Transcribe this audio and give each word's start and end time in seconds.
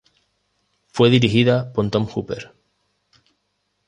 Fue 0.87 1.11
dirigida 1.11 1.71
por 1.73 1.91
Tom 1.91 2.07
Hooper. 2.11 2.55